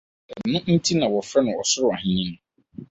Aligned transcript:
Ɛno 0.33 0.57
nti 0.75 0.91
na 0.95 1.05
wɔfrɛ 1.13 1.39
no 1.43 1.51
ɔsoro 1.61 1.87
ahenni 1.95 2.23
no. 2.29 2.35